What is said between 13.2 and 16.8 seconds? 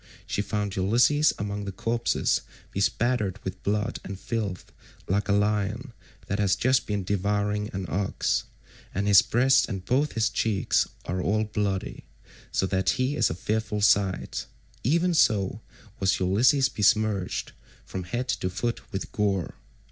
a fearful sight; even so was Ulysses